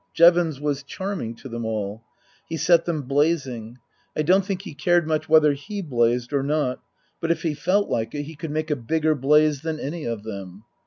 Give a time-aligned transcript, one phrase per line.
[0.15, 2.01] Jevons was charming to them all.
[2.49, 3.77] He set them blazing.
[4.17, 6.81] I don't think he cared much whether he blazed or not,
[7.19, 10.23] but if he felt like it he could make a bigger blaze than any of
[10.23, 10.63] them.